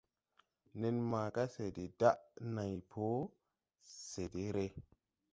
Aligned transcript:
Nen 0.83 0.95
maaga 1.09 1.43
se 1.55 1.65
de 1.75 1.85
daʼ 1.99 2.17
nãy 2.55 2.75
po, 2.91 3.05
se 4.09 4.23
de 4.33 4.45
re. 4.55 4.67